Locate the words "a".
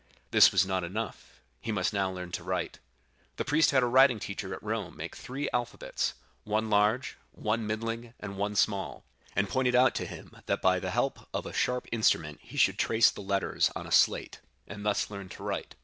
3.83-3.85, 11.45-11.53, 13.85-13.91